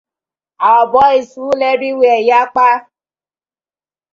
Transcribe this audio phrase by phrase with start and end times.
[0.69, 2.67] Our boyz dey everywhere yakpa.